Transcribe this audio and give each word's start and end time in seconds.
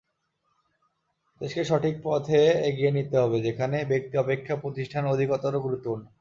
দেশকে 1.41 1.63
সঠিক 1.63 1.95
পথে 2.03 2.39
এগিয়ে 2.69 2.91
নিতে 2.91 3.15
হবে, 3.17 3.37
যেখানে 3.41 3.77
ব্যক্তি 3.91 4.15
অপেক্ষা 4.17 4.53
প্রতিষ্ঠান 4.63 5.03
অধিকতর 5.07 5.53
গুরুত্বপূর্ণ। 5.59 6.03